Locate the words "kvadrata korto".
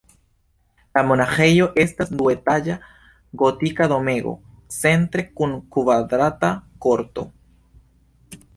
5.77-7.31